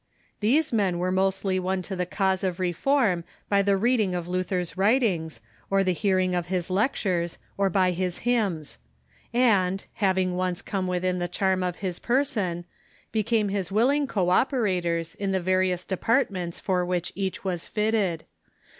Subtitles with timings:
[0.39, 4.65] These men Avere mostly won to the cause of reform by the reading of Luthei
[4.65, 8.79] 's writings, or the hearing of his lect lares, or by his hymns;
[9.31, 12.65] and, having once come within the charm of his person,
[13.11, 18.23] became his Avilling co operators in the various departments for Avhich each was fitted.